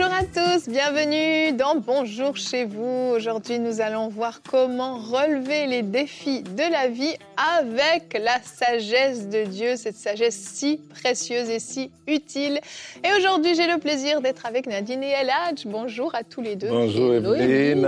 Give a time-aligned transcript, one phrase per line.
[0.00, 3.12] Bonjour à tous, bienvenue dans Bonjour chez vous.
[3.14, 7.14] Aujourd'hui, nous allons voir comment relever les défis de la vie
[7.58, 12.60] avec la sagesse de Dieu, cette sagesse si précieuse et si utile.
[13.04, 15.66] Et aujourd'hui, j'ai le plaisir d'être avec Nadine et Eladj.
[15.66, 16.70] Bonjour à tous les deux.
[16.70, 17.86] Bonjour Evelyne.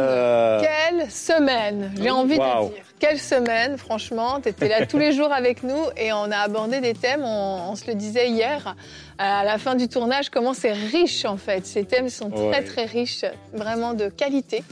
[0.61, 2.85] Quelle semaine, j'ai envie de dire.
[2.99, 4.39] Quelle semaine, franchement.
[4.41, 7.71] Tu étais là tous les jours avec nous et on a abordé des thèmes, on,
[7.71, 8.77] on se le disait hier,
[9.23, 11.65] à la fin du tournage, comment c'est riche en fait.
[11.65, 14.65] Ces thèmes sont très très riches, vraiment de qualité.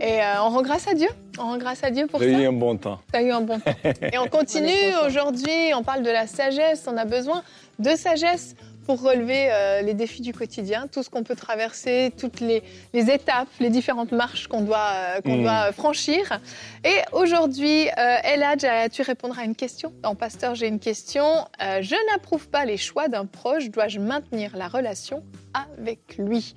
[0.00, 1.08] Et euh, on rend grâce à Dieu.
[1.38, 2.26] On rend grâce à Dieu pour ça.
[2.26, 3.00] J'ai eu un bon temps.
[3.10, 3.72] T'as eu un bon temps.
[4.12, 6.86] Et on continue aujourd'hui, on parle de la sagesse.
[6.86, 7.42] On a besoin
[7.80, 8.54] de sagesse
[8.88, 12.62] pour relever euh, les défis du quotidien, tout ce qu'on peut traverser, toutes les,
[12.94, 15.42] les, étapes, les différentes marches qu'on doit, euh, qu'on Mm.
[15.42, 16.40] doit franchir.
[16.86, 19.92] Et aujourd'hui, euh, Eladj, tu répondras à une question.
[20.02, 21.26] Dans Pasteur, j'ai une question.
[21.60, 23.68] Je n'approuve pas les choix d'un proche.
[23.68, 26.54] Dois-je maintenir la relation avec lui?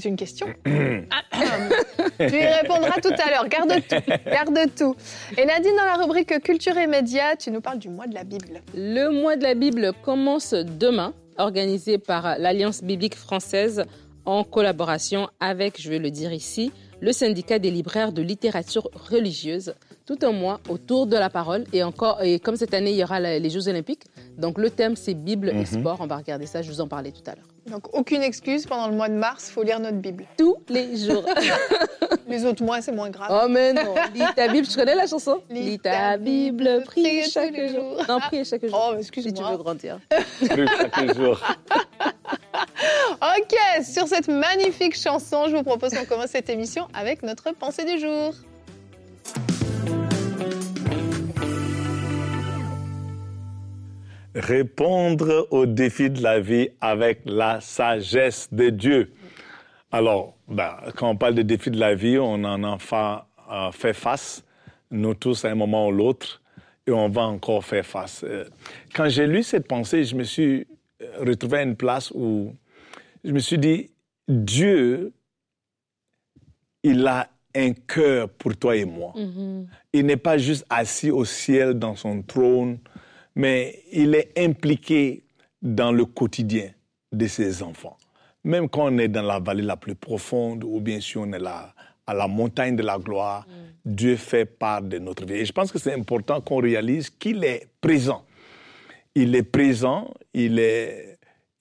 [0.00, 0.46] C'est une question.
[0.64, 0.70] tu
[2.24, 3.48] y répondras tout à l'heure.
[3.48, 4.12] Garde tout.
[4.26, 4.96] Garde tout.
[5.36, 8.24] Et Nadine, dans la rubrique Culture et médias, tu nous parles du mois de la
[8.24, 8.60] Bible.
[8.74, 13.84] Le mois de la Bible commence demain, organisé par l'Alliance biblique française
[14.24, 19.74] en collaboration avec, je vais le dire ici, le syndicat des libraires de littérature religieuse.
[20.06, 23.04] Tout un mois autour de la parole et encore et comme cette année il y
[23.04, 24.04] aura les Jeux Olympiques,
[24.38, 25.98] donc le thème c'est Bible et sport.
[26.00, 26.62] On va regarder ça.
[26.62, 27.46] Je vous en parlais tout à l'heure.
[27.70, 30.26] Donc aucune excuse pendant le mois de mars, faut lire notre Bible.
[30.38, 31.24] Tous les jours.
[32.28, 33.28] Les autres mois, c'est moins grave.
[33.30, 33.94] oh mais non.
[34.14, 34.66] Lis ta Bible.
[34.66, 35.42] Tu connais la chanson?
[35.50, 38.02] Lis ta Bible, prie prie chaque jour.
[38.08, 38.78] Non, prie chaque jour.
[38.80, 39.32] Oh, si excuse-moi.
[39.34, 39.98] tu veux grandir.
[40.38, 41.40] Plus chaque jour.
[43.22, 47.84] Ok, sur cette magnifique chanson, je vous propose qu'on commence cette émission avec notre pensée
[47.84, 48.34] du jour.
[54.34, 59.12] Répondre aux défis de la vie avec la sagesse de Dieu.
[59.92, 63.92] Alors, ben, quand on parle des défis de la vie, on en a euh, fait
[63.92, 64.42] face,
[64.90, 66.42] nous tous à un moment ou l'autre,
[66.88, 68.24] et on va encore faire face.
[68.24, 68.46] Euh,
[68.92, 70.66] Quand j'ai lu cette pensée, je me suis
[71.00, 72.52] euh, retrouvé à une place où
[73.24, 73.90] je me suis dit,
[74.28, 75.12] Dieu,
[76.82, 79.12] il a un cœur pour toi et moi.
[79.92, 82.78] Il n'est pas juste assis au ciel dans son trône,
[83.34, 85.24] mais il est impliqué
[85.60, 86.70] dans le quotidien
[87.12, 87.96] de ses enfants.
[88.44, 91.38] Même quand on est dans la vallée la plus profonde, ou bien si on est
[91.38, 91.74] là,
[92.06, 93.46] à la montagne de la gloire,
[93.84, 95.34] Dieu fait part de notre vie.
[95.34, 98.24] Et je pense que c'est important qu'on réalise qu'il est présent.
[99.14, 101.11] Il est présent, il est,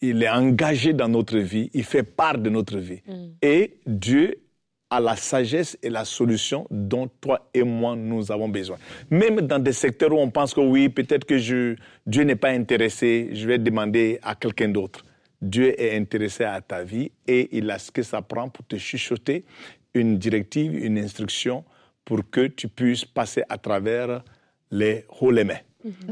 [0.02, 3.02] il est engagé dans notre vie, il fait part de notre vie.
[3.42, 4.42] Et Dieu
[4.90, 8.78] a la sagesse et la solution dont toi et moi nous avons besoin.
[9.10, 11.76] Même dans des secteurs où on pense que oui, peut-être que je,
[12.06, 15.06] Dieu n'est pas intéressé, je vais demander à quelqu'un d'autre.
[15.42, 18.76] Dieu est intéressé à ta vie et il a ce que ça prend pour te
[18.76, 19.46] chuchoter
[19.94, 21.64] une directive, une instruction
[22.04, 24.24] pour que tu puisses passer à travers
[24.72, 25.60] les hauts les mains.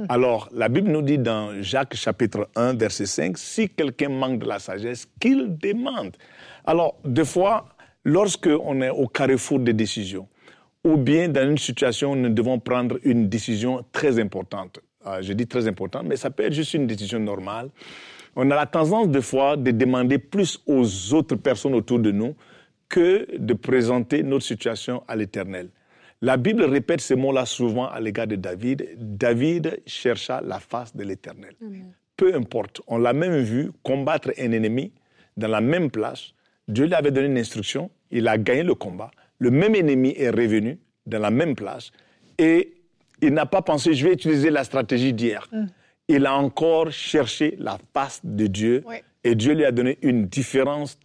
[0.08, 4.46] Alors, la Bible nous dit dans Jacques chapitre 1, verset 5, si quelqu'un manque de
[4.46, 6.16] la sagesse, qu'il demande.
[6.66, 7.70] Alors, des fois,
[8.04, 10.28] lorsque on est au carrefour des décisions,
[10.84, 15.34] ou bien dans une situation où nous devons prendre une décision très importante, euh, je
[15.34, 17.70] dis très importante, mais ça peut être juste une décision normale,
[18.36, 22.36] on a la tendance des fois de demander plus aux autres personnes autour de nous
[22.88, 25.70] que de présenter notre situation à l'Éternel.
[26.22, 28.88] La Bible répète ces mots-là souvent à l'égard de David.
[28.98, 31.54] David chercha la face de l'Éternel.
[32.18, 34.92] Peu importe, on l'a même vu combattre un ennemi
[35.38, 36.34] dans la même place.
[36.68, 39.12] Dieu lui avait donné une instruction, il a gagné le combat.
[39.40, 41.92] Le même ennemi est revenu dans la même place
[42.38, 42.74] et
[43.22, 45.50] il n'a pas pensé, je vais utiliser la stratégie d'hier.
[46.10, 48.96] Il a encore cherché la face de Dieu Oui.
[49.24, 50.98] et Dieu lui a donné une différente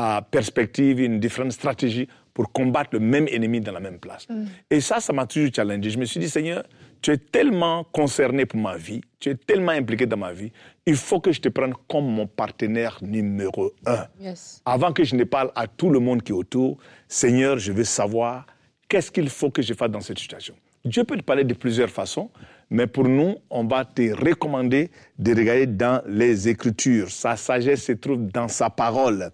[0.00, 4.28] euh, perspective, une différente stratégie pour combattre le même ennemi dans la même place.
[4.70, 5.90] Et ça, ça m'a toujours challengé.
[5.90, 6.62] Je me suis dit, Seigneur,
[7.02, 10.52] tu es tellement concerné pour ma vie, tu es tellement impliqué dans ma vie,
[10.86, 14.06] il faut que je te prenne comme mon partenaire numéro un.
[14.20, 14.62] Yes.
[14.64, 17.82] Avant que je ne parle à tout le monde qui est autour, Seigneur, je veux
[17.82, 18.46] savoir
[18.88, 20.54] qu'est-ce qu'il faut que je fasse dans cette situation.
[20.84, 22.30] Dieu peut te parler de plusieurs façons,
[22.70, 27.10] mais pour nous, on va te recommander de regarder dans les Écritures.
[27.10, 29.32] Sa sagesse se trouve dans sa parole.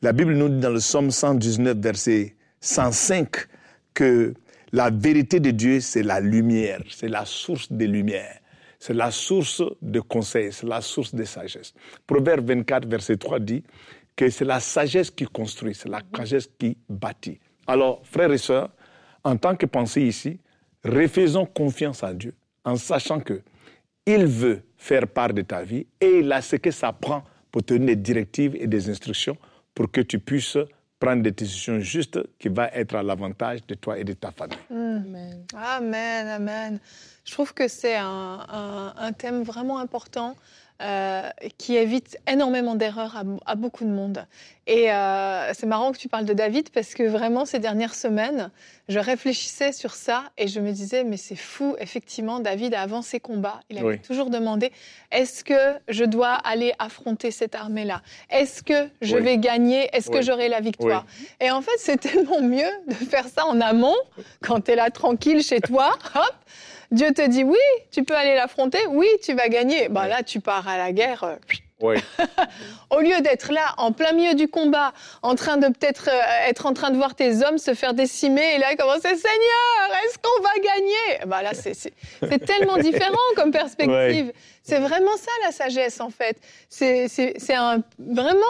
[0.00, 2.35] La Bible nous dit dans le psaume 119, verset
[2.66, 3.46] 105,
[3.94, 4.34] que
[4.72, 8.40] la vérité de Dieu, c'est la lumière, c'est la source des lumières.
[8.78, 11.72] c'est la source de conseil, c'est la source de sagesse.
[12.06, 13.62] Proverbe 24, verset 3 dit
[14.14, 17.40] que c'est la sagesse qui construit, c'est la sagesse qui bâtit.
[17.66, 18.70] Alors, frères et sœurs,
[19.24, 20.38] en tant que pensée ici,
[20.84, 22.34] refaisons confiance à Dieu
[22.64, 23.40] en sachant que
[24.06, 27.64] il veut faire part de ta vie et il a ce que ça prend pour
[27.64, 29.36] te donner des directives et des instructions
[29.74, 30.58] pour que tu puisses
[30.98, 34.58] prendre des décisions justes qui vont être à l'avantage de toi et de ta famille.
[34.70, 35.44] Amen.
[35.54, 36.78] Amen, amen.
[37.24, 40.36] Je trouve que c'est un, un, thème vraiment important
[40.82, 44.26] euh, qui évite énormément d'erreurs à, beaucoup de monde.
[44.66, 48.50] Et euh, c'est marrant que tu parles de David parce que vraiment ces dernières semaines,
[48.88, 53.20] je réfléchissais sur ça et je me disais mais c'est fou, effectivement, David avant ses
[53.20, 54.70] combats, il avait toujours demandé
[55.12, 58.02] est-ce que je dois aller affronter cette armée-là?
[58.28, 59.88] Est-ce que je vais gagner?
[59.94, 61.06] Est-ce que j'aurai la victoire?
[61.40, 63.96] Et en fait, c'est tellement mieux de faire ça en amont
[64.42, 66.34] quand tu es là tranquille chez toi, hop
[66.90, 67.58] Dieu te dit oui,
[67.90, 69.88] tu peux aller l'affronter, oui, tu vas gagner.
[69.88, 71.24] Bah là, tu pars à la guerre.
[71.24, 71.36] Euh,
[71.80, 71.96] oui.
[72.90, 74.92] Au lieu d'être là, en plein milieu du combat,
[75.22, 78.54] en train de peut-être euh, être en train de voir tes hommes se faire décimer,
[78.54, 81.26] et là, commencer Seigneur, est-ce qu'on va gagner?
[81.26, 81.92] Bah là, c'est
[82.46, 84.32] tellement différent comme perspective.
[84.62, 86.38] C'est vraiment ça la sagesse, en fait.
[86.68, 88.40] C'est un vraiment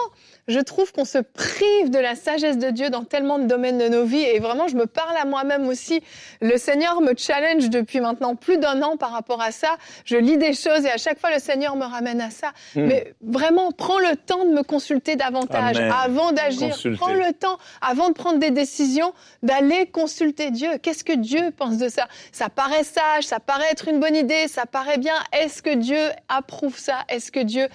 [0.47, 3.89] je trouve qu'on se prive de la sagesse de Dieu dans tellement de domaines de
[3.89, 4.23] nos vies.
[4.23, 6.01] Et vraiment, je me parle à moi-même aussi.
[6.41, 9.75] Le Seigneur me challenge depuis maintenant plus d'un an par rapport à ça.
[10.05, 12.53] Je lis des choses et à chaque fois, le Seigneur me ramène à ça.
[12.75, 12.85] Hmm.
[12.85, 16.77] Mais vraiment, prends le temps de me consulter davantage avant d'agir.
[16.95, 20.77] Prends le temps, avant de prendre des décisions, d'aller consulter Dieu.
[20.81, 22.07] Qu'est-ce que Dieu pense de ça?
[22.31, 25.15] Ça paraît sage, ça paraît être une bonne idée, ça paraît bien.
[25.33, 26.99] Est-ce que Dieu approuve ça?
[27.09, 27.67] Est-ce que Dieu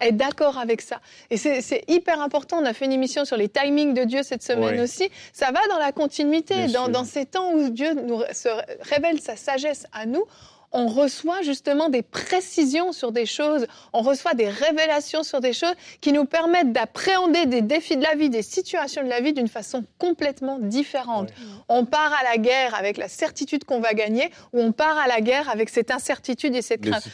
[0.00, 1.00] est d'accord avec ça?
[1.30, 2.58] Et c'est hyper important.
[2.60, 5.08] On a fait une émission sur les timings de Dieu cette semaine aussi.
[5.32, 8.48] Ça va dans la continuité, dans, dans, ces temps où Dieu nous se
[8.82, 10.24] révèle sa sagesse à nous
[10.76, 15.74] on reçoit justement des précisions sur des choses, on reçoit des révélations sur des choses
[16.00, 19.48] qui nous permettent d'appréhender des défis de la vie, des situations de la vie d'une
[19.48, 21.30] façon complètement différente.
[21.68, 25.06] On part à la guerre avec la certitude qu'on va gagner ou on part à
[25.06, 27.08] la guerre avec cette incertitude et cette crainte.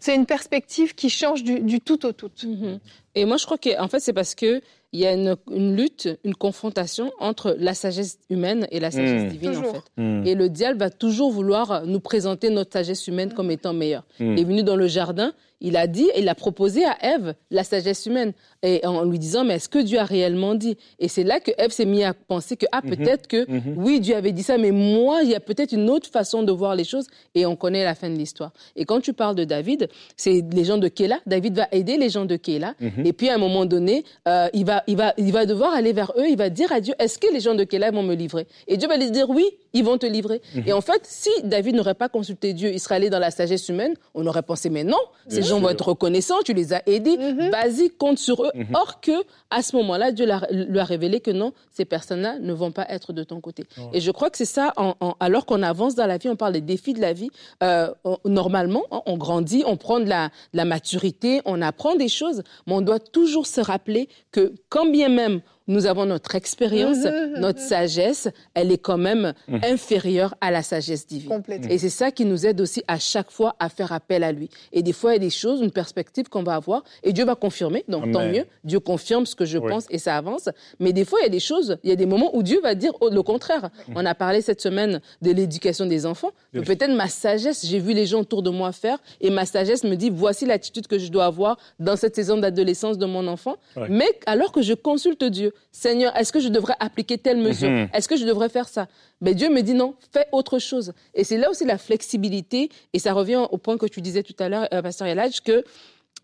[0.00, 2.30] C'est une perspective qui change du, tout au tout.
[2.42, 2.78] Mm-hmm.
[3.18, 4.60] Et moi, je crois qu'en fait, c'est parce que
[4.92, 5.36] il y a une,
[5.76, 9.28] lutte, une confrontation entre la sagesse humaine et la sagesse hmm.
[9.28, 9.82] divine, en fait.
[9.96, 10.26] Hmm.
[10.26, 14.04] Et le diable va toujours vouloir nous présenter notre sagesse humaine comme étant meilleure.
[14.18, 14.32] Hmm.
[14.32, 17.64] Il est venu dans le jardin, il a dit, il a proposé à Ève la
[17.64, 18.32] sagesse humaine,
[18.62, 20.76] et en lui disant, mais est-ce que Dieu a réellement dit?
[20.98, 22.96] Et c'est là que Ève s'est mise à penser que, ah, mhm.
[22.96, 23.74] peut-être que, mhm.
[23.76, 26.52] oui, Dieu avait dit ça, mais moi, il y a peut-être une autre façon de
[26.52, 28.52] voir les choses, et on connaît la fin de l'histoire.
[28.76, 32.08] Et quand tu parles de David, c'est les gens de Kéla, David va aider les
[32.08, 33.06] gens de Kéla, mhm.
[33.06, 35.92] et puis à un moment donné, euh, il, va, il, va, il va devoir aller
[35.92, 38.14] vers eux, il va dire à Dieu, est-ce que les gens de Kéla vont me
[38.14, 38.46] livrer?
[38.66, 40.40] Et Dieu va lui dire, oui, ils vont te livrer.
[40.66, 43.68] Et en fait, si David n'aurait pas consulté Dieu, il serait allé dans la sagesse
[43.68, 44.98] humaine, on aurait pensé, mais non,
[45.28, 47.50] ces gens vont être reconnaissants tu les as aidés, mm-hmm.
[47.50, 48.50] vas-y, compte sur eux.
[48.54, 48.74] Mm-hmm.
[48.74, 52.70] Or que, à ce moment-là, Dieu lui a révélé que non, ces personnes-là ne vont
[52.70, 53.64] pas être de ton côté.
[53.92, 54.72] Et je crois que c'est ça,
[55.20, 57.30] alors qu'on avance dans la vie, on parle des défis de la vie,
[57.62, 57.92] euh,
[58.24, 62.42] normalement, hein, on grandit, on prend de la, de la maturité, on apprend des choses,
[62.66, 67.04] mais on doit toujours se rappeler que quand bien même nous avons notre expérience, mhm,
[67.34, 67.68] mhm, notre mhm.
[67.68, 71.42] sagesse, elle est quand même inférieure à la sagesse divine.
[71.68, 74.48] Et c'est ça qui nous aide aussi à chaque fois à faire appel à lui.
[74.72, 77.24] Et des fois, il y a des choses, une perspective qu'on va avoir, et Dieu
[77.24, 80.48] va confirmer, donc tant mieux, Dieu confirme ce que je pense et ça avance.
[80.80, 82.60] Mais des fois, il y a des choses, il y a des moments où Dieu
[82.62, 83.70] va dire le contraire.
[83.94, 86.32] On a parlé cette semaine de l'éducation des enfants.
[86.52, 89.94] Peut-être ma sagesse, j'ai vu les gens autour de moi faire, et ma sagesse me
[89.94, 93.56] dit, voici l'attitude que je dois avoir dans cette saison d'adolescence de mon enfant.
[93.88, 97.70] Mais alors que je consulte Dieu, Seigneur, est-ce que je devrais appliquer telle mesure?
[97.70, 97.88] Mhm.
[97.92, 98.88] Est-ce que je devrais faire ça?
[99.20, 100.92] Mais Dieu me dit non, fais autre chose.
[101.14, 104.36] Et c'est là aussi la flexibilité, et ça revient au point que tu disais tout
[104.38, 105.64] à l'heure, euh, Pasteur Yalaj, que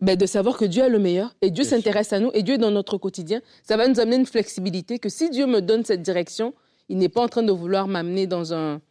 [0.01, 2.55] ben, de savoir que Dieu est le meilleur et Dieu s'intéresse à nous et Dieu
[2.55, 5.85] est dans notre quotidien, ça va nous amener une flexibilité que si Dieu me donne
[5.85, 6.53] cette direction,
[6.89, 8.81] il n'est pas en train de vouloir m'amener dans un,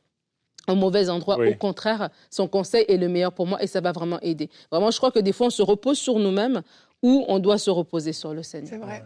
[0.67, 1.37] mauvais endroit.
[1.39, 4.49] Au contraire, son conseil est le meilleur pour moi et ça va vraiment aider.
[4.73, 6.63] Vraiment, je crois que des fois, on se repose sur nous-mêmes
[7.03, 8.71] ou on doit se reposer sur le Seigneur.
[8.71, 9.05] C'est vrai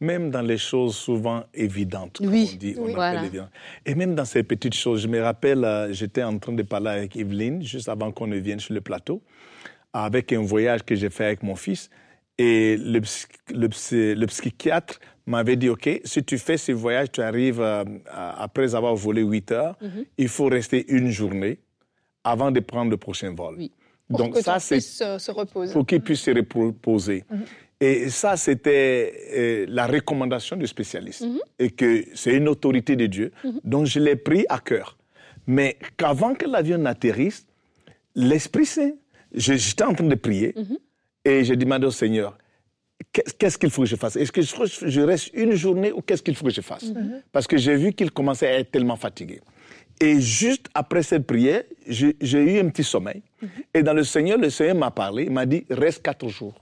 [0.00, 3.24] même dans les choses souvent évidentes, oui, on dit, on voilà.
[3.84, 6.90] Et même dans ces petites choses, je me rappelle, euh, j'étais en train de parler
[6.90, 9.22] avec Evelyne juste avant qu'on ne vienne sur le plateau,
[9.92, 11.90] avec un voyage que j'ai fait avec mon fils.
[12.38, 13.00] Et le,
[13.50, 18.94] le, psychiatre m'avait dit, OK, si tu fais ce voyage, tu arrives euh, après avoir
[18.94, 20.04] volé 8 heures, mhm.
[20.16, 21.58] il faut rester une journée
[22.22, 23.56] avant de prendre le prochain vol.
[23.58, 23.72] Oui.
[24.08, 25.72] Pour Donc que ça, c'est se repose.
[25.72, 27.24] Pour qu'il puisse se reposer.
[27.30, 27.44] Mhm.
[27.80, 31.22] Et ça, c'était euh, la recommandation du spécialiste.
[31.22, 31.38] Mhm.
[31.58, 33.32] Et que c'est une autorité de Dieu.
[33.44, 33.60] Mhm.
[33.64, 34.96] Donc, je l'ai pris à cœur.
[35.46, 37.46] Mais qu'avant que l'avion n'atterrisse,
[38.14, 38.92] l'Esprit Saint
[39.34, 40.54] J'étais en train de prier
[41.22, 42.38] et j'ai demandé au Seigneur,
[43.12, 44.16] qu'est- qu'est-ce qu'il faut que je fasse?
[44.16, 46.86] Est-ce que je, reste une journée ou qu'est-ce qu'il faut que je fasse?
[47.30, 49.40] Parce que j'ai vu qu'il commençait à être tellement fatigué.
[50.00, 53.20] Et juste après cette prière, j'ai j'ai eu un petit sommeil.
[53.74, 56.54] Et dans le Seigneur, le Seigneur m'a parlé, il m'a dit, reste quatre jours.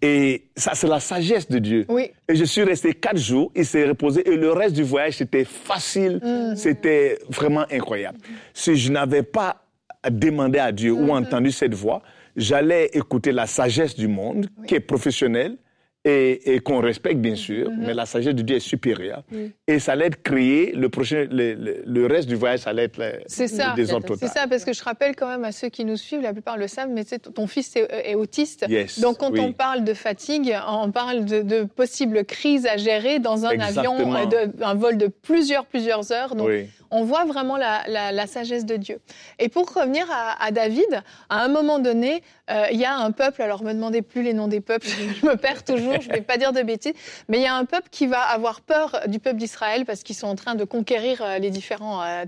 [0.00, 1.86] Et ça, c'est la sagesse de Dieu.
[1.88, 2.10] Oui.
[2.28, 5.44] Et je suis resté quatre jours, il s'est reposé et le reste du voyage, c'était
[5.44, 6.20] facile,
[6.56, 8.18] c'était vraiment incroyable.
[8.54, 9.64] Si je n'avais pas
[10.08, 12.02] demandé à Dieu ou entendu cette voix,
[12.36, 15.56] j'allais écouter la sagesse du monde, qui est professionnelle
[16.04, 19.22] et, et qu'on respecte bien sûr, mais la sagesse de Dieu est supérieure.
[19.66, 22.84] Et ça allait être créé, le, prochain, le, le- le reste du voyage, ça allait
[22.84, 23.74] être le, ça.
[23.74, 24.28] désordre total.
[24.28, 26.56] C'est ça, parce que je rappelle quand même à ceux qui nous suivent, la plupart
[26.56, 28.64] le savent, mais ton fils est, est autiste.
[28.68, 29.40] Yes, Donc quand oui.
[29.40, 33.98] on parle de fatigue, on parle de, de possibles crises à gérer dans un avion,
[33.98, 34.16] Exactement.
[34.16, 36.34] euh, de- un vol de plusieurs, plusieurs heures.
[36.36, 36.66] Donc Oui.
[36.90, 38.98] on voit vraiment la, la- la sagesse de Dieu.
[39.38, 43.10] Et pour revenir à, à David, à un moment donné, euh, il y a un
[43.10, 44.86] peuple, alors me demandez plus les noms des peuples,
[45.20, 46.92] je me perds toujours, je vais pas dire de bêtises,
[47.28, 50.16] mais il y a un peuple qui va avoir peur du peuple d'Israël parce qu'ils
[50.16, 52.24] sont en train de conquérir euh, les différents, euh,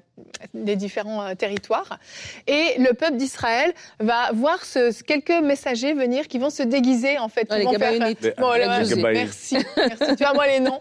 [0.54, 1.98] les différents euh, territoires.
[2.46, 7.28] Et le peuple d'Israël va voir ce, quelques messagers venir qui vont se déguiser en
[7.28, 7.46] fait.
[7.50, 7.92] Ah, les vont faire-.
[7.92, 8.78] Les- Bon, là,
[9.12, 10.16] merci, merci.
[10.16, 10.80] Tu vois moi les noms.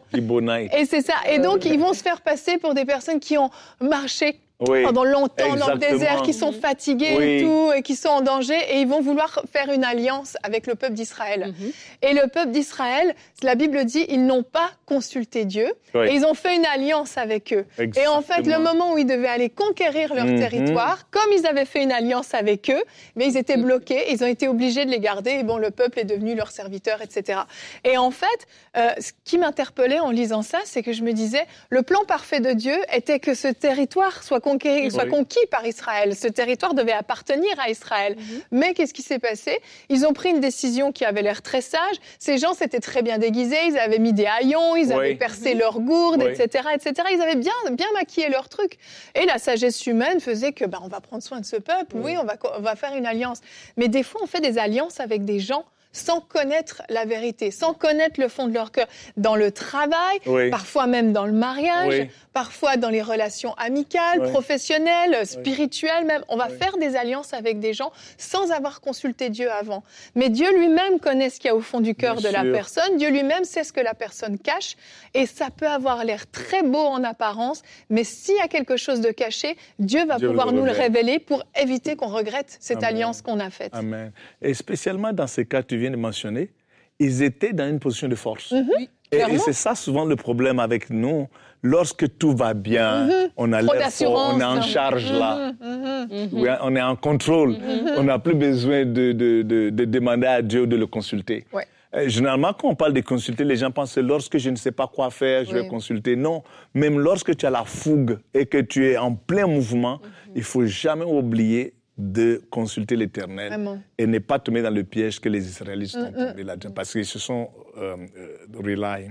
[0.74, 1.14] Et c'est ça.
[1.30, 3.50] Et donc, ils vont se faire passer pour des personnes qui ont
[3.82, 4.84] marché Oui.
[4.84, 7.24] pendant longtemps dans le désert, qui sont fatiguées Oui.
[7.25, 10.68] et tout, et qui sont en danger, et ils vont vouloir faire une alliance avec
[10.68, 11.54] le peuple d'Israël.
[11.58, 11.72] Mhm.
[12.01, 16.08] Et le peuple d'Israël, la Bible dit, ils n'ont pas consulté Dieu, Oui.
[16.10, 17.66] et ils ont fait une alliance avec eux.
[17.80, 20.39] Et en fait, le moment où ils devaient aller conquérir leur Mhm.
[20.39, 22.84] territoire, comme ils avaient fait une alliance avec eux,
[23.16, 26.00] mais ils étaient bloqués, ils ont été obligés de les garder, et bon, le peuple
[26.00, 27.39] est devenu leur serviteur, etc.
[27.86, 28.28] Et en fait,
[28.75, 32.42] euh, ce qui m'interpellait en lisant ça, c'est que je me disais, le plan parfait
[32.42, 36.15] de Dieu était que ce territoire soit conquis, soit conquis par Israël.
[36.15, 38.15] Ce territoire devait appartenir à Israël.
[38.51, 39.60] Mais qu'est-ce qui s'est passé?
[39.89, 41.96] Ils ont pris une décision qui avait l'air très sage.
[42.20, 45.79] Ces gens s'étaient très bien déguisés, ils avaient mis des haillons, ils avaient percé leurs
[45.79, 46.32] gourdes, Oui.
[46.32, 46.94] etc., etc.
[47.13, 48.77] Ils avaient bien, bien maquillé leur truc.
[49.15, 52.15] Et la sagesse humaine faisait que, ben, on va prendre soin de ce peuple, oui,
[52.18, 53.39] on va, on va faire une alliance.
[53.77, 57.74] Mais des fois, on fait des alliances avec des gens sans connaître la vérité, sans
[57.74, 60.50] connaître le fond de leur cœur, dans le travail, Oui.
[60.51, 62.10] parfois même dans le mariage, Oui.
[62.31, 64.29] parfois dans les relations amicales, Oui.
[64.29, 66.24] professionnelles, spirituelles même.
[66.29, 69.84] On va faire des alliances avec des gens sans avoir consulté Dieu avant.
[70.15, 72.43] Mais Dieu lui-même connaît ce qu'il y a au fond du cœur Bien de la
[72.51, 72.98] personne.
[72.98, 74.75] Dieu lui-même sait ce que la personne cache.
[75.15, 79.01] Et ça peut avoir l'air très beau en apparence, mais s'il y a quelque chose
[79.01, 82.77] de caché, Dieu va Dieu le pouvoir nous le révéler pour éviter qu'on regrette cette
[82.84, 82.89] Amen.
[82.96, 83.72] alliance qu'on a faite.
[83.74, 84.12] Amen.
[84.41, 86.52] Et spécialement dans ces cas tu viens de mentionner,
[87.00, 88.52] ils étaient dans une position de force.
[88.52, 88.70] Mhm.
[89.12, 91.28] Et, c'est ça souvent le problème avec nous.
[91.64, 93.70] Lorsque tout va bien, on a Mhm.
[93.74, 95.52] L'air fort, on est en d'assurance, charge là.
[95.60, 96.30] Mhm, mhm.
[96.34, 97.58] Oui, on est en contrôle.
[97.98, 101.46] On n'a plus besoin de, de- de- de demander à Dieu de le consulter.
[101.52, 101.66] Ouais.
[101.96, 104.72] Euh, Généralement, quand on parle de consulter, les gens pensent que lorsque je ne sais
[104.72, 106.16] pas quoi faire, je vais consulter.
[106.16, 106.44] Non,
[106.76, 110.34] même lorsque tu as la fougue et que tu es en plein mouvement, Mhm.
[110.36, 113.51] il faut jamais oublier de consulter l'Éternel
[113.98, 117.06] et ne pas tomber dans le piège que les Israélites sont tombés là-dedans parce qu'ils
[117.06, 119.10] se sont euh, euh, rely.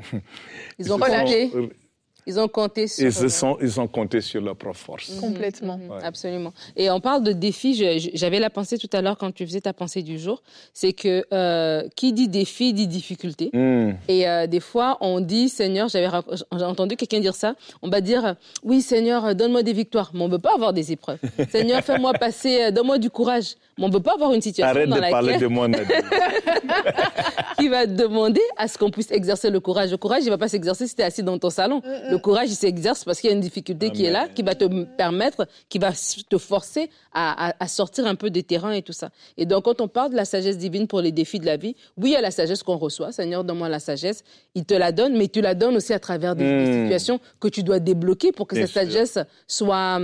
[0.78, 1.50] Ils ont sont- compté.
[2.28, 3.06] Ils ont compté sur.
[3.06, 5.11] Ils se sont, ils ont compté sur leur propre force.
[5.18, 5.80] Complètement.
[5.88, 6.04] Ouais.
[6.04, 6.52] Absolument.
[6.76, 7.75] Et on parle de défi.
[8.12, 10.42] J'avais la pensée tout à l'heure quand tu faisais ta pensée du jour.
[10.75, 13.49] C'est que euh, qui dit défi dit difficulté.
[13.54, 13.92] Hmm.
[14.08, 16.08] Et euh, des fois, on dit, Seigneur, j'avais
[16.50, 20.32] entendu quelqu'un dire ça, on va dire, oui, Seigneur, donne-moi des victoires, mais on ne
[20.32, 21.18] veut pas avoir des épreuves.
[21.50, 24.68] Seigneur, fais-moi passer, euh, donne-moi du courage, mais on ne veut pas avoir une situation
[24.76, 25.87] Arrête dans de parler laquelle de moi, Nadine.
[27.58, 29.90] qui va demander à ce qu'on puisse exercer le courage.
[29.90, 31.82] Le courage, il ne va pas s'exercer si tu es assis dans ton salon.
[32.11, 34.54] Le courage, il s'exerce parce qu'il y a une difficulté qui est là, qui va
[34.54, 34.64] te
[34.97, 35.90] permettre, qui va
[36.28, 39.11] te forcer à, à- à sortir un peu des terrains et tout ça.
[39.37, 41.75] Et donc, quand on parle de la sagesse divine pour les défis de la vie,
[41.97, 43.12] oui, il y a la sagesse qu'on reçoit.
[43.12, 44.23] Seigneur, donne-moi la sagesse.
[44.54, 46.82] Il te la donne, mais tu la donnes aussi à travers des, des Mm.
[46.85, 48.92] situations que tu dois débloquer pour que Bien cette sûr.
[49.06, 50.00] sagesse soit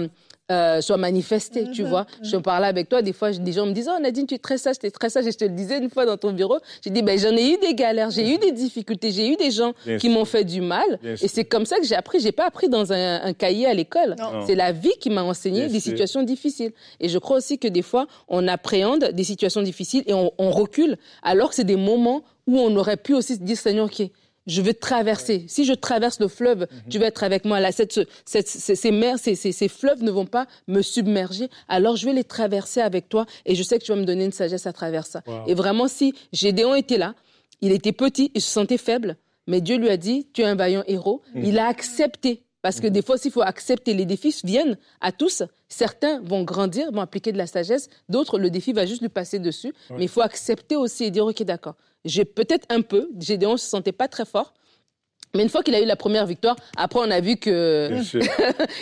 [0.51, 2.07] euh, soit manifestée, tu vois.
[2.23, 4.59] Je parlais avec toi, des fois, des gens me disent, oh Nadine, tu es très
[4.59, 6.59] sage, tu es très sage, et je te le disais une fois dans ton bureau,
[6.83, 9.51] j'ai dit, ben, j'en ai eu des galères, j'ai eu des difficultés, j'ai eu des
[9.51, 12.21] gens Bien qui m'ont fait du mal, Bien et c'est comme ça que j'ai appris,
[12.21, 14.17] j'ai pas appris dans un, un cahier à l'école.
[14.47, 15.93] C'est la vie qui m'a enseigné Bien des sûr.
[15.93, 16.73] situations difficiles.
[17.01, 20.51] Et je crois aussi que des fois, on appréhende des situations difficiles et on, on
[20.51, 24.03] recule, alors que c'est des moments où on aurait pu aussi se dire, Seigneur, ok,
[24.47, 25.45] je veux traverser.
[25.49, 26.91] Si je traverse le fleuve, Mhm.
[26.91, 27.61] tu vas être avec moi.
[27.61, 31.49] Là, cette, cette- ces, ces mers, ces, ces- ces fleuves ne vont pas me submerger.
[31.69, 34.25] Alors, je vais les traverser avec toi et je sais que tu vas me donner
[34.27, 35.23] une sagesse à travers ça.
[35.27, 35.45] Wow.
[35.47, 37.15] Et vraiment, si Gédéon était là,
[37.61, 40.55] il était petit, il se sentait faible, mais Dieu lui a dit, tu es un
[40.57, 41.23] vaillant héros.
[41.35, 41.45] Mhm.
[41.45, 45.43] Il a accepté Parce que des fois, s'il faut accepter, les défis viennent à tous.
[45.69, 47.91] Certains vont grandir, vont appliquer de la sagesse.
[48.09, 49.75] D'autres, le défi va juste lui passer dessus.
[49.91, 51.75] Mais il faut accepter aussi et dire, OK, d'accord.
[52.07, 54.55] J'ai peut-être un peu, Gédéon ne se sentait pas très fort.
[55.35, 57.91] Mais une fois qu'il a eu la première victoire, après on a vu que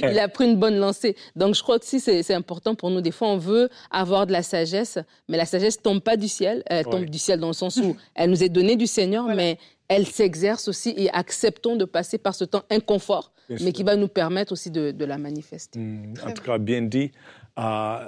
[0.03, 1.17] il a pris une bonne lancée.
[1.35, 3.01] Donc je crois que si c'est important pour nous.
[3.01, 4.99] Des fois on veut avoir de la sagesse,
[5.29, 6.63] mais la sagesse tombe pas du ciel.
[6.67, 9.59] Elle tombe du ciel dans le sens où elle nous est donnée du Seigneur, mais
[9.89, 14.09] elle s'exerce aussi et acceptons de passer par ce temps inconfort, mais qui va nous
[14.09, 15.79] permettre aussi de, la manifester.
[15.79, 17.11] Mmh, en tout cas, bien dit.
[17.59, 17.99] Euh,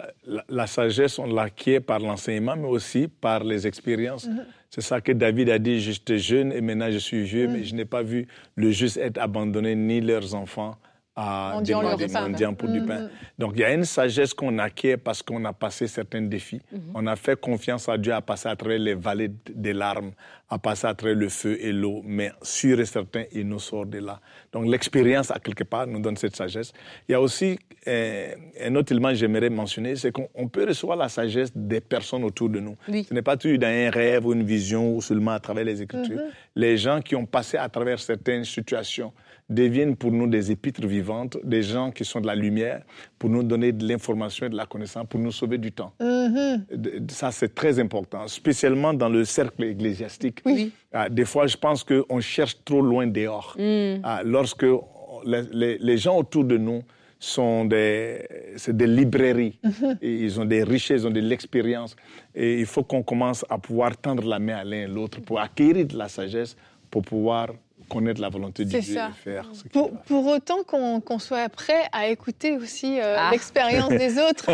[0.49, 4.27] la, sagesse, on l'acquiert par l'enseignement, mais aussi par les expériences.
[4.27, 4.41] Mmh.
[4.75, 7.65] C'est ça que David a dit, j'étais jeune et maintenant je suis vieux, mais mm.
[7.65, 10.77] je n'ai pas vu le juste être abandonné ni leurs enfants
[11.17, 13.09] à demander mendiants pour du mm, pain.
[13.39, 16.61] Donc il y a une sagesse qu'on acquiert parce qu'on a passé certains défis.
[16.73, 16.79] Mm-hmm.
[16.95, 20.11] On a fait confiance à Dieu à passer à travers les vallées des larmes,
[20.49, 23.87] à passer à travers le feu et l'eau, mais sûr et certain, il nous sort
[23.87, 24.21] de là.
[24.53, 26.73] Donc l'expérience, à quelque part, nous donne cette sagesse.
[27.09, 30.97] Il y a aussi euh, un autre élément que j'aimerais mentionner, c'est qu'on peut recevoir
[30.97, 32.77] la sagesse des personnes autour de nous.
[32.89, 35.81] Ce n'est pas toujours dans un rêve ou une vision ou seulement à travers les
[35.81, 36.19] Écritures.
[36.19, 36.33] Mm-hmm.
[36.57, 39.13] Les gens qui ont passé à travers certaines situations,
[39.55, 42.83] deviennent pour nous des épîtres vivantes, des gens qui sont de la lumière,
[43.19, 45.93] pour nous donner de l'information et de la connaissance, pour nous sauver du temps.
[46.01, 47.11] Mm-hmm.
[47.11, 50.41] Ça, c'est très important, spécialement dans le cercle ecclésiastique.
[50.45, 50.73] Oui.
[50.93, 53.57] Ah, des fois, je pense qu'on cherche trop loin dehors.
[53.59, 54.01] Mm.
[54.03, 54.67] Ah, lorsque
[55.25, 56.83] les, gens autour de nous
[57.19, 58.27] sont des,
[58.69, 59.59] des librairies.
[59.65, 59.97] Mm-hmm.
[60.03, 61.97] ils ont des richesses, ils ont de l'expérience.
[62.35, 65.41] Et il faut qu'on commence à pouvoir tendre la main à l'un et l'autre pour
[65.41, 66.57] acquérir de la sagesse,
[66.91, 67.49] pour pouvoir
[67.89, 72.09] connaître la volonté de Dieu et faire ce pour, pour autant qu'on soit prêt à
[72.09, 73.31] écouter aussi euh, ah.
[73.31, 74.47] l'expérience des autres.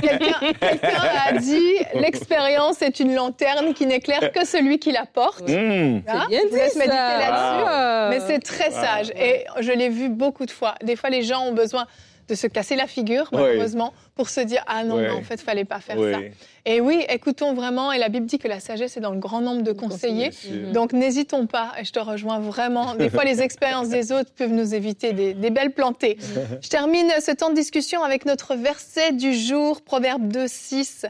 [0.00, 5.48] Quelqu'un a dit l'expérience est une lanterne qui n'éclaire que celui qui la porte.
[5.48, 6.02] Mmh.
[6.06, 6.26] Hein?
[6.28, 8.10] bien dit, méditer là-dessus.
[8.10, 9.10] Mais c'est très sage.
[9.10, 10.74] Et je l'ai vu beaucoup de fois.
[10.82, 11.86] Des fois, les gens ont besoin
[12.28, 15.64] de se casser la figure, malheureusement, pour se dire Ah non, non, en fait, fallait
[15.64, 16.18] pas faire ça.
[16.66, 17.92] Et oui, écoutons vraiment.
[17.92, 20.30] Et la Bible dit que la sagesse est dans le grand nombre de conseillers.
[20.72, 21.72] Donc n'hésitons pas.
[21.80, 22.96] Et je te rejoins vraiment.
[22.96, 26.18] Des fois, les expériences des autres peuvent nous éviter des, des belles plantées.
[26.60, 31.06] Je termine ce temps de discussion avec notre verset du jour, Proverbe 2, 6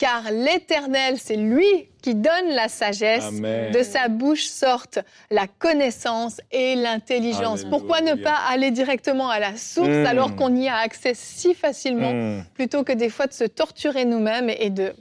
[0.00, 1.66] car l'Éternel, c'est lui
[2.00, 3.30] qui donne la sagesse.
[3.34, 7.64] De sa bouche sortent la connaissance et l'intelligence.
[7.64, 10.06] Pourquoi ne pas aller directement à la source hmm.
[10.06, 12.44] alors qu'on y a accès si facilement, hmm.
[12.54, 14.92] Plutôt que des fois de se torturer nous-mêmes et de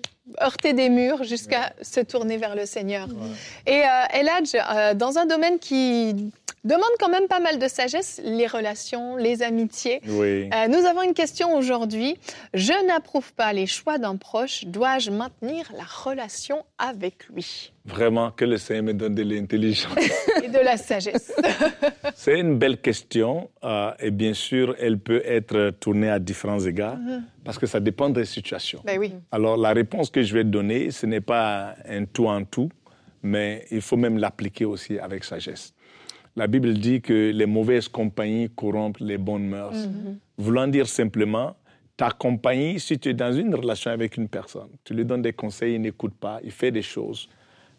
[0.42, 3.08] heurter des murs jusqu'à se tourner vers le Seigneur.
[3.66, 6.32] Et euh, Eladj, euh, dans un domaine qui
[6.64, 10.02] demande quand même pas mal de sagesse, les relations, les amitiés.
[10.08, 10.50] Oui.
[10.54, 12.18] Euh, nous avons une question aujourd'hui.
[12.54, 14.66] Je n'approuve pas les choix d'un proche.
[14.66, 17.72] Dois-je maintenir la relation avec lui?
[17.86, 19.98] Vraiment, que le Seigneur me donne de l'intelligence.
[20.44, 21.34] et de la sagesse.
[22.16, 23.50] C'est une belle question.
[23.64, 26.98] Euh, et bien sûr, elle peut être tournée à différents égards.
[26.98, 27.24] Mhm.
[27.44, 28.82] Parce que ça dépend des situations.
[28.86, 29.14] Ben oui.
[29.32, 32.70] Alors, la réponse que je vais donner, ce n'est pas un tout en tout,
[33.24, 35.74] mais il faut même l'appliquer aussi avec sagesse.
[36.36, 39.88] La Bible dit que les mauvaises compagnies corrompent les bonnes mœurs.
[39.88, 40.20] Mhm.
[40.38, 41.56] Voulant dire simplement,
[41.98, 45.34] ta compagnie, si tu es dans une relation avec une personne, tu lui donnes des
[45.34, 47.28] conseils, il n'écoute pas, il fait des choses.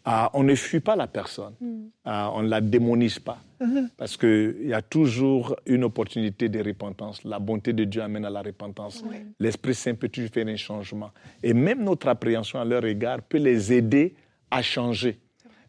[0.03, 1.89] Ah, on ne fuit pas la personne, mhm.
[2.05, 3.89] ah, on ne la démonise pas, mhm.
[3.97, 7.23] parce qu'il y a toujours une opportunité de repentance.
[7.23, 9.03] La bonté de Dieu amène à la repentance.
[9.39, 11.11] L'Esprit Saint peut toujours faire un changement.
[11.43, 14.15] Et même notre appréhension à leur égard peut les aider
[14.49, 15.19] à changer.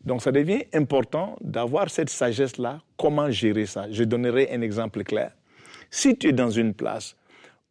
[0.04, 3.86] Donc ça devient important d'avoir cette sagesse-là, comment gérer ça?
[3.90, 5.32] Je donnerai un exemple clair.
[5.90, 7.16] Si tu es dans une place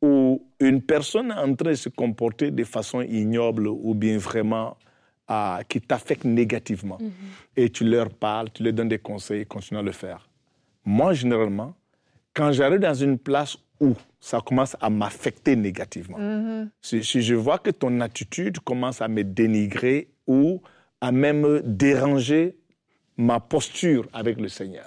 [0.02, 4.78] où une personne est en train de se comporter de façon ignoble ou bien vraiment
[5.28, 7.12] ah, qui t'affecte négativement, mhm.
[7.56, 10.30] et tu leur parles, tu leur donnes des conseils, continue à le faire.
[10.84, 11.74] Moi, généralement,
[12.34, 16.70] quand j'arrive dans une place où ça commence à m'affecter négativement, mhm.
[16.82, 20.62] si, si, je vois que ton attitude commence à me dénigrer ou
[21.02, 22.56] à même déranger
[23.18, 24.86] ma posture avec le Seigneur.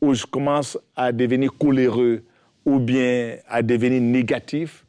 [0.00, 2.24] Où je commence à devenir coléreux
[2.64, 4.84] ou bien à devenir négatif,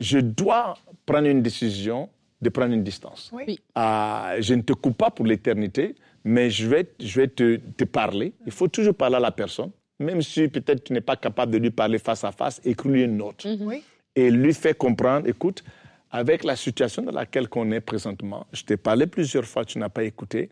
[0.00, 2.08] je dois prendre une décision
[2.40, 3.32] de prendre une distance.
[3.74, 7.84] Ah, je ne te coupe pas pour l'éternité, mais je vais, je vais te, te,
[7.84, 8.32] parler.
[8.46, 11.58] Il faut toujours parler à la personne, même si peut-être tu n'es pas capable de
[11.58, 13.44] lui parler face à face, écris-lui une note.
[13.44, 13.80] Mhm.
[14.14, 15.62] Et lui faire comprendre, écoute,
[16.10, 18.46] avec la situation dans laquelle on est présentement.
[18.52, 20.50] Je t'ai parlé plusieurs fois, tu n'as pas écouté.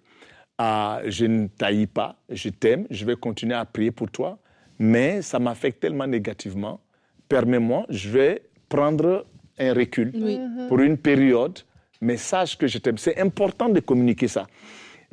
[0.59, 4.39] Ah, je ne taillis pas, je t'aime, je vais continuer à prier pour toi,
[4.79, 6.81] mais ça m'affecte tellement négativement.
[7.29, 9.27] Permets-moi, je vais prendre
[9.59, 10.69] un recul mhm.
[10.69, 11.59] pour une période,
[12.01, 12.99] mais sache que je t'aime.
[12.99, 14.47] C'est important de communiquer ça.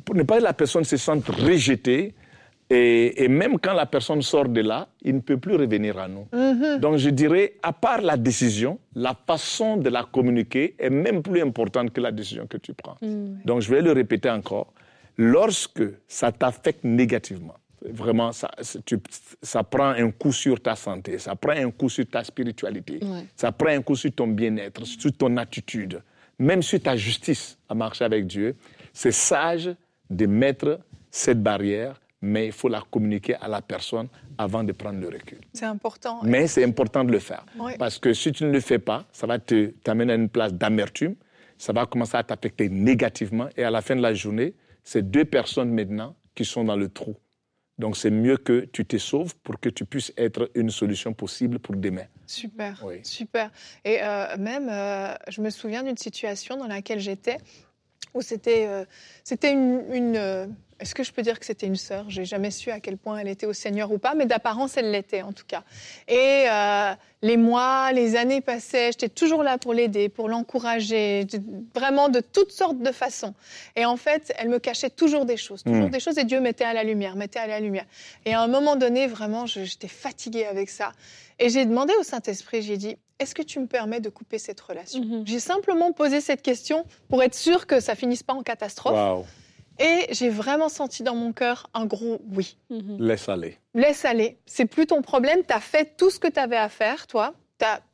[0.04, 2.14] Pour ne pas que la personne se sente rejetée,
[2.70, 6.26] Et, même quand la personne sort de là, il ne peut plus revenir à nous.
[6.32, 6.78] Mhm.
[6.80, 11.42] Donc je dirais, à part la décision, la façon de la communiquer est même plus
[11.42, 12.96] importante que la décision que tu prends.
[13.02, 13.42] Mm.
[13.44, 14.72] Donc je vais le répéter encore.
[15.18, 18.50] Lorsque ça t'affecte négativement, vraiment, ça,
[18.84, 18.98] tu,
[19.42, 23.26] ça prend un coup sur ta santé, ça prend un coup sur ta spiritualité, Ouais.
[23.36, 26.02] ça prend un coup sur ton bien-être, sur ton attitude,
[26.38, 28.56] même sur ta justice à marcher avec Dieu.
[28.92, 29.70] C'est sage
[30.10, 34.08] de mettre cette barrière, mais il faut la communiquer à la personne
[34.38, 35.38] avant de prendre le recul.
[35.52, 36.20] C'est important.
[36.24, 37.44] Mais c'est important de le faire.
[37.58, 37.72] Oui.
[37.78, 40.52] Parce que si tu ne le fais pas, ça va te t'amener à une place
[40.54, 41.14] d'amertume,
[41.58, 45.24] ça va commencer à t'affecter négativement et à la fin de la journée, c'est deux
[45.24, 47.14] personnes maintenant qui sont dans le trou.
[47.78, 51.58] Donc c'est mieux que tu te sauves pour que tu puisses être une solution possible
[51.58, 52.04] pour demain.
[52.26, 53.00] Super, Oui.
[53.02, 53.50] super.
[53.84, 57.38] Et euh, même, euh, je me souviens d'une situation dans laquelle j'étais,
[58.14, 58.84] où c'était euh,
[59.24, 59.82] c'était une...
[59.92, 60.54] une,
[60.84, 62.04] est-ce que je peux dire que c'était une sœur?
[62.10, 64.90] J'ai jamais su à quel point elle était au Seigneur ou pas, mais d'apparence, elle
[64.90, 65.62] l'était en tout cas.
[66.08, 66.92] Et euh,
[67.22, 71.26] les mois, les années passaient, j'étais toujours là pour l'aider, pour l'encourager,
[71.74, 73.32] vraiment de toutes sortes de façons.
[73.76, 75.90] Et en fait, elle me cachait toujours des choses, toujours Mm.
[75.90, 77.86] des choses, et Dieu mettait à la lumière, mettait à la lumière.
[78.26, 80.92] Et à un moment donné, vraiment, j'étais fatiguée avec ça.
[81.38, 84.60] Et j'ai demandé au Saint-Esprit, j'ai dit, est-ce que tu me permets de couper cette
[84.60, 85.00] relation?
[85.02, 85.26] Mhm.
[85.26, 89.24] J'ai simplement posé cette question pour être sûre que ça finisse pas en catastrophe.
[89.78, 92.56] Et j'ai vraiment senti dans mon cœur un gros oui.
[92.70, 92.96] Mhm.
[93.00, 93.58] laisse aller.
[93.74, 96.68] Laisse aller, c'est plus ton problème, tu as fait tout ce que tu avais à
[96.68, 97.34] faire, toi.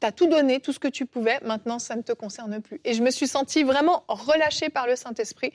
[0.01, 2.81] Tu as, tout donné, tout ce que tu pouvais, maintenant ça ne te concerne plus.
[2.85, 5.53] Et je me suis sentie vraiment relâchée par le Saint-Esprit.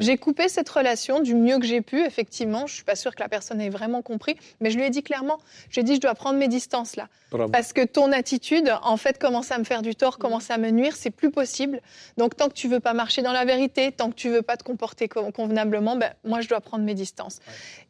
[0.00, 2.66] J'ai coupé cette relation du mieux que j'ai pu, effectivement.
[2.66, 5.02] Je suis pas sûre que la personne ait vraiment compris, mais je lui ai dit
[5.02, 5.38] clairement,
[5.70, 7.08] j'ai dit je dois prendre mes distances là.
[7.30, 7.50] Bravo.
[7.50, 10.70] Parce que ton attitude, en fait, commence à me faire du tort, commence à me
[10.70, 11.82] nuire, c'est plus possible.
[12.16, 14.56] Donc, tant que tu veux pas marcher dans la vérité, tant que tu veux pas
[14.56, 17.40] te comporter co- convenablement, ben, moi, je dois prendre mes distances.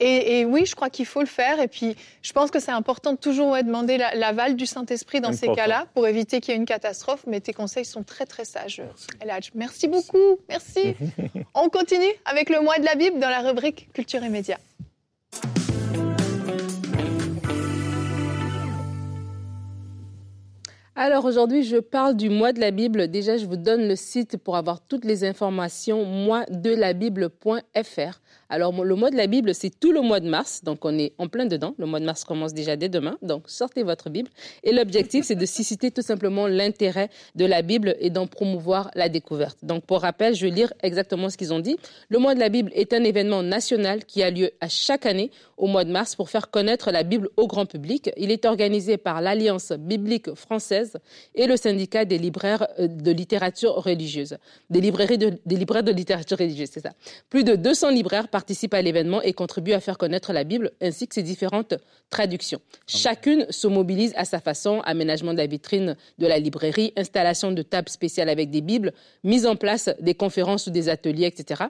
[0.01, 1.61] Et, et oui, je crois qu'il faut le faire.
[1.61, 5.21] Et puis, je pense que c'est important de toujours ouais, demander la- l'aval du Saint-Esprit
[5.21, 5.63] dans ces Important.
[5.95, 7.25] Pour éviter qu'il y ait une catastrophe.
[7.27, 8.83] Mais tes conseils sont très, très sages,
[9.21, 9.51] Eladj.
[9.55, 10.39] Merci beaucoup.
[10.49, 10.95] Merci.
[11.55, 14.59] On continue avec le mois de la Bible dans la rubrique Culture et Médias.
[21.01, 23.07] Alors aujourd'hui, je parle du mois de la Bible.
[23.07, 28.21] Déjà, je vous donne le site pour avoir toutes les informations moisdelabible.fr.
[28.51, 31.13] Alors le mois de la Bible, c'est tout le mois de mars, donc on est
[31.19, 31.75] en plein dedans.
[31.79, 34.31] Le mois de mars commence déjà dès demain, donc sortez votre Bible.
[34.65, 39.09] Et l'objectif, c'est de susciter tout simplement l'intérêt de la Bible et d'en promouvoir la
[39.09, 39.59] découverte.
[39.63, 41.77] Donc pour rappel, je vais lire exactement ce qu'ils ont dit.
[42.09, 45.31] Le mois de la Bible est un événement national qui a lieu à chaque année
[45.59, 48.11] au mois de mars pour faire connaître la Bible au grand public.
[48.17, 50.97] Il est organisé par l'Alliance biblique française
[51.35, 54.39] et le syndicat des libraires euh, de littérature religieuse.
[54.71, 56.93] Des librairies de, libraires de littérature religieuse, c'est ça.
[57.29, 61.09] Plus de 200 libraires participent à l'événement et contribuent à faire connaître la Bible ainsi
[61.09, 61.75] que ses différentes
[62.09, 62.61] traductions.
[62.87, 67.63] Chacune se mobilise à sa façon, aménagement de la vitrine de la librairie, installation de
[67.63, 68.93] tables spéciales avec des Bibles,
[69.25, 71.65] mise en place des conférences ou des ateliers, etc.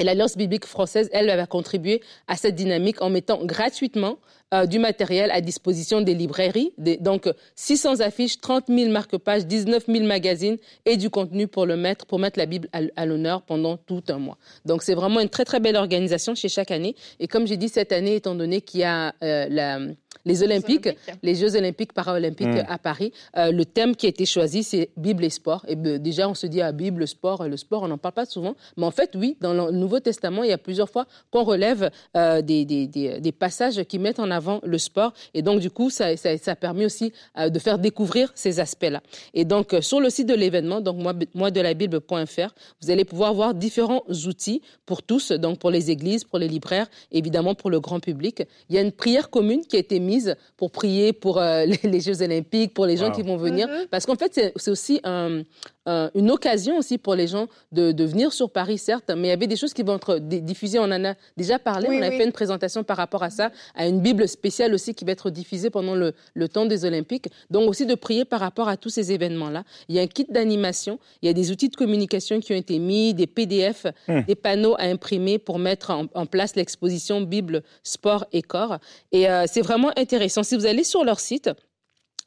[0.00, 4.18] Et l'Alliance biblique française, elle, va contribuer à cette dynamique en mettant gratuitement
[4.54, 6.72] euh, du matériel à disposition des librairies.
[6.78, 12.06] Donc, 600 affiches, 30 000 marque-pages, 19 000 magazines et du contenu pour le mettre,
[12.06, 14.38] pour mettre la Bible à l'honneur pendant tout un mois.
[14.64, 16.96] Donc, c'est vraiment une très, très belle organisation chez chaque année.
[17.20, 19.78] Et comme j'ai dit, cette année, étant donné qu'il y a euh, la-
[20.24, 21.14] les Olympiques, Olympiques.
[21.22, 22.64] les Jeux Olympiques Paralympiques Mm.
[22.68, 25.64] à Paris, euh, le thème qui a été choisi, c'est Bible et sport.
[25.68, 28.26] Et ben, déjà, on se dit, ah, Bible, sport, le sport, on n'en parle pas
[28.26, 28.54] souvent.
[28.76, 31.90] Mais en fait, oui, dans le Nouveau Testament, il y a plusieurs fois qu'on relève
[32.16, 35.12] euh, des, des, des, des passages qui mettent en avant le sport.
[35.34, 38.60] Et donc, du coup, ça, ça, ça a permis aussi euh, de faire découvrir ces
[38.60, 39.02] aspects-là.
[39.34, 42.90] Et donc, euh, sur le site de l'événement, donc moi, moi de la Bible.fr, vous
[42.90, 47.54] allez pouvoir voir différents outils pour tous, donc pour les églises, pour les libraires, évidemment
[47.54, 48.42] pour le grand public.
[48.68, 50.11] Il y a une prière commune qui a été mise
[50.56, 53.12] pour prier pour euh, les, les Jeux Olympiques, pour les gens Wow.
[53.12, 53.68] qui vont venir.
[53.68, 53.86] Mhm.
[53.90, 55.42] Parce qu'en fait, c'est aussi un-
[55.86, 59.30] un- une occasion aussi pour les gens de, de venir sur Paris, certes, mais il
[59.30, 60.78] y avait des choses qui vont être di- diffusées.
[60.78, 61.88] On en a déjà parlé.
[61.88, 62.16] Oui, on a oui.
[62.18, 65.30] fait une présentation par rapport à ça, à une Bible spéciale aussi qui va être
[65.30, 67.28] diffusée pendant le, le temps des Olympiques.
[67.50, 69.64] Donc aussi de prier par rapport à tous ces événements-là.
[69.88, 72.56] Il y a un kit d'animation, il y a des outils de communication qui ont
[72.56, 77.62] été mis, des PDF, des panneaux à imprimer pour mettre en, en place l'exposition Bible,
[77.82, 78.78] sport et corps.
[79.10, 80.42] Et euh, c'est vraiment intéressant.
[80.42, 81.50] Si vous allez sur leur site,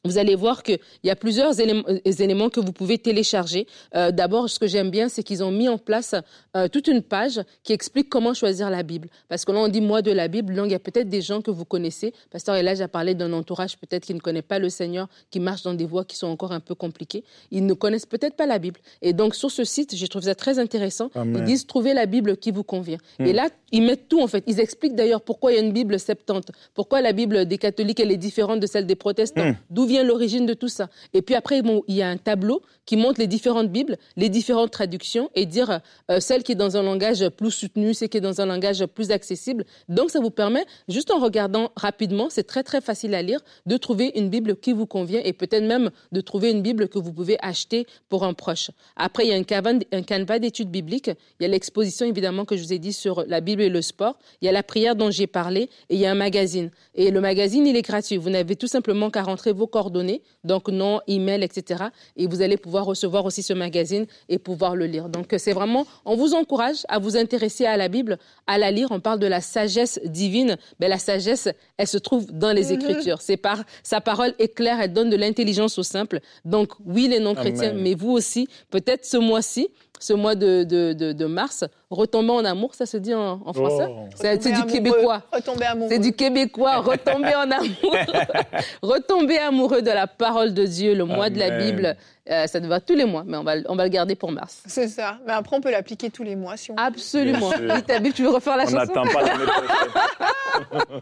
[0.06, 3.68] vous allez voir qu'il y a plusieurs éléments, euh, éléments, que vous pouvez télécharger.
[3.96, 6.16] Euh, D'abord, ce que j'aime bien, c'est qu'ils ont mis en place
[6.56, 9.10] euh, toute une page qui explique comment choisir la Bible.
[9.28, 11.22] Parce que là, on dit moi de la Bible, donc il y a peut-être des
[11.22, 12.14] gens que vous connaissez.
[12.32, 15.64] Pasteur Elijah a parlé d'un entourage peut-être qui ne connaît pas le Seigneur, qui marche
[15.64, 17.24] dans des voies qui sont encore un peu compliquées.
[17.52, 18.80] Ils ne connaissent peut-être pas la Bible.
[19.02, 21.10] Et donc, sur ce site, je trouve ça très intéressant.
[21.16, 21.38] Amen.
[21.40, 22.98] Ils disent trouver la Bible qui vous convient.
[23.20, 24.44] Et là, ils mettent tout en fait.
[24.48, 28.00] Ils expliquent d'ailleurs pourquoi il y a une Bible septante, pourquoi la Bible des catholiques
[28.00, 29.56] elle est différente de celle des protestants, mmh.
[29.70, 30.90] d'où vient l'origine de tout ça.
[31.14, 34.72] Et puis après, il y a un tableau qui montre les différentes Bibles, les différentes
[34.72, 35.82] traductions et dire
[36.12, 38.86] euh, celle qui est dans un langage plus soutenu, celle qui est dans un langage
[38.86, 39.66] plus accessible.
[39.90, 43.78] Donc ça vous permet, juste en regardant rapidement, c'est très très facile à lire, de
[43.78, 47.14] trouver une Bible qui vous convient et peut-être même de trouver une Bible que vous
[47.14, 48.72] pouvez acheter pour un proche.
[48.96, 51.12] Après, il y a un canevas, d'études bibliques.
[51.40, 53.82] Il y a l'exposition évidemment que je vous ai dit sur la Bible et le
[53.82, 54.18] sport.
[54.42, 56.72] Il y a la prière dont j'ai parlé et il y a un magazine.
[56.94, 58.18] Et le magazine, il est gratuit.
[58.18, 61.86] Vous n'avez tout simplement qu'à rentrer vos coordonnées, donc nom, email, etc.
[62.18, 65.10] Et vous allez pouvoir recevoir aussi ce magazine et pouvoir le lire.
[65.10, 68.18] Donc c'est vraiment, on vous encourage à vous intéresser à la Bible,
[68.48, 68.88] à la lire.
[68.92, 70.58] On parle de la sagesse divine.
[70.80, 72.82] Mais la sagesse, elle se trouve dans les mhm.
[72.82, 73.22] Écritures.
[73.22, 76.20] C'est par sa parole est claire, elle donne de l'intelligence aux simples.
[76.44, 79.70] Donc oui, les non-chrétiens, mais vous aussi, peut-être ce mois-ci,
[80.00, 83.54] ce mois de, de, de, de, mars, retomber en amour, ça se dit en, en
[83.54, 84.08] français oh.
[84.16, 85.22] C'est du québécois.
[85.32, 85.90] Retomber amoureux.
[85.92, 87.96] C'est du québécois, retomber en amour.
[88.82, 91.96] retomber amoureux de la parole de Dieu, le mois de la Bible.
[92.28, 94.64] Euh, ça va tous les mois, mais on va, on va le garder pour mars.
[94.66, 95.20] C'est ça.
[95.28, 97.52] Mais après, on peut l'appliquer tous les mois si on Absolument.
[97.86, 101.02] ta Bible, tu veux refaire la on chanson n'attend pas l'année prochaine.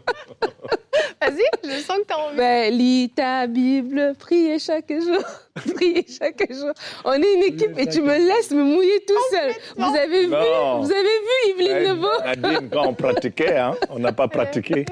[1.22, 2.36] Vas-y, je sens que tu as envie.
[2.36, 5.22] Ben, lis ta Bible, priez chaque jour.
[5.74, 6.72] priez chaque jour.
[7.04, 9.52] On est une équipe et tu me laisses me mouiller tout seul.
[9.76, 14.12] Vous avez vu, vous avez vu Yveline Lebeau Nadine, quand on pratiquait, hein, on n'a
[14.12, 14.86] pas pratiqué.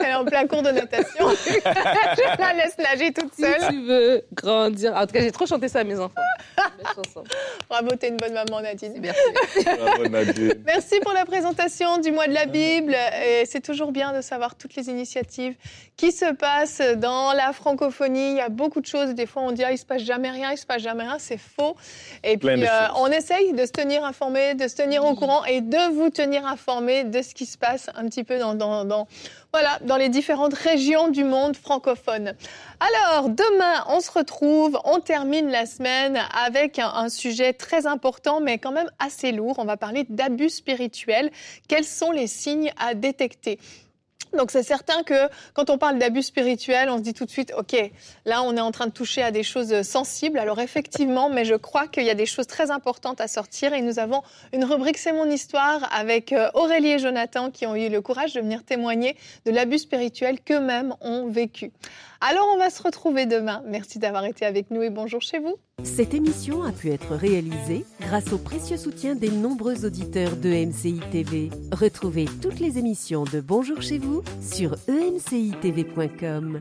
[0.00, 1.28] Elle est en plein cours de natation.
[1.30, 3.60] je la laisse nager toute seule.
[3.60, 4.94] Si tu veux grandir.
[4.94, 6.22] En tout cas, j'ai trop chanté ça à mes enfants.
[7.68, 8.94] Bravo, t'es une bonne maman, Nadine.
[9.00, 9.64] Merci.
[9.64, 10.54] Bravo, Nadine.
[10.64, 12.94] Merci pour la présentation du mois de la Bible.
[13.44, 15.54] C'est toujours bien de savoir toutes les initiatives
[15.96, 18.30] qui se passent dans la francophonie.
[18.32, 19.14] Il y a beaucoup de choses.
[19.14, 21.16] Des fois, on dit ah, il se passe jamais rien, il se passe jamais rien.
[21.18, 21.76] C'est faux.
[22.22, 25.60] Et puis, euh, on essaye de se tenir informé, de se tenir au courant et
[25.60, 29.06] de vous tenir informé de ce qui se passe un petit peu dans, dans, dans
[29.52, 32.34] voilà, dans les différentes régions du monde francophone.
[32.80, 38.40] Alors, demain, on se retrouve, on termine la semaine avec un, un, sujet très important,
[38.40, 39.54] mais quand même assez lourd.
[39.58, 41.30] On va parler d'abus spirituels.
[41.68, 43.58] Quels sont les signes à détecter?
[44.36, 47.52] Donc c'est certain que quand on parle d'abus spirituel, on se dit tout de suite,
[47.56, 47.76] OK,
[48.24, 50.38] là on est en train de toucher à des choses sensibles.
[50.38, 53.82] Alors effectivement, mais je crois qu'il y a des choses très importantes à sortir et
[53.82, 54.22] nous avons
[54.52, 58.34] une rubrique C'est mon histoire avec euh, Aurélie et Jonathan qui ont eu le courage
[58.34, 61.72] de venir témoigner de l'abus spirituel qu'eux-mêmes ont vécu.
[62.20, 63.62] Alors on va se retrouver demain.
[63.66, 65.56] Merci d'avoir été avec nous et bonjour chez vous.
[65.84, 71.00] Cette émission a pu être réalisée grâce au précieux soutien des nombreux auditeurs de MCI
[71.10, 71.50] TV.
[71.72, 76.60] Retrouvez toutes les émissions de Bonjour chez vous sur emcitv.com.